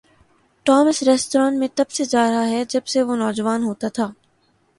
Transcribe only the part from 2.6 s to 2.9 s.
جب